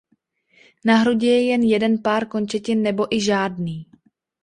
Na 0.85 0.95
hrudi 1.01 1.27
je 1.27 1.43
jen 1.45 1.63
jeden 1.73 2.01
pár 2.01 2.25
končetin 2.27 2.81
nebo 2.83 3.15
i 3.15 3.21
žádný. 3.21 3.85